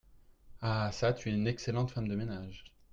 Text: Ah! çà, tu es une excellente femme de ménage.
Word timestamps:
Ah! 0.63 0.89
çà, 0.91 1.13
tu 1.13 1.29
es 1.29 1.33
une 1.35 1.45
excellente 1.45 1.91
femme 1.91 2.07
de 2.07 2.15
ménage. 2.15 2.63